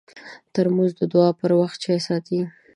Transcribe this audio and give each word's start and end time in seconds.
ترموز 0.53 0.91
د 0.99 1.01
دعا 1.13 1.29
پر 1.39 1.51
وخت 1.59 1.77
چای 1.83 1.99
ساتي. 2.07 2.39